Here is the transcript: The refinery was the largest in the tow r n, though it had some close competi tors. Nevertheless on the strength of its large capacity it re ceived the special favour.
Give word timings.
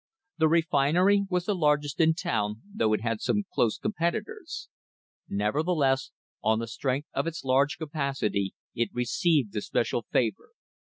The 0.39 0.47
refinery 0.47 1.27
was 1.29 1.45
the 1.45 1.53
largest 1.53 1.99
in 1.99 2.09
the 2.09 2.13
tow 2.15 2.29
r 2.45 2.49
n, 2.49 2.61
though 2.73 2.91
it 2.93 3.01
had 3.01 3.21
some 3.21 3.43
close 3.53 3.77
competi 3.77 4.25
tors. 4.25 4.67
Nevertheless 5.29 6.09
on 6.41 6.57
the 6.57 6.65
strength 6.65 7.09
of 7.13 7.27
its 7.27 7.43
large 7.43 7.77
capacity 7.77 8.55
it 8.73 8.89
re 8.93 9.05
ceived 9.05 9.51
the 9.51 9.61
special 9.61 10.07
favour. 10.11 10.53